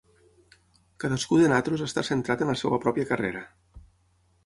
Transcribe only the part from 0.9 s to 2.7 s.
Cadascú de nosaltres està centrat en la